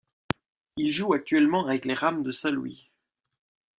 Il 0.77 0.91
joue 0.91 1.13
actuellement 1.13 1.67
avec 1.67 1.85
les 1.85 1.93
Rams 1.93 2.23
de 2.23 2.31
Saint-Louis. 2.31 2.89